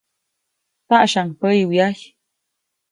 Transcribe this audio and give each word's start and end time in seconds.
Saʼsyaʼuŋ 0.87 1.27
päyi 1.39 1.63
wyajy. 1.69 2.05